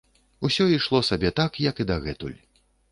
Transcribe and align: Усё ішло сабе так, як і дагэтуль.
Усё 0.49 0.63
ішло 0.77 1.03
сабе 1.11 1.33
так, 1.41 1.63
як 1.69 1.75
і 1.87 1.91
дагэтуль. 1.95 2.39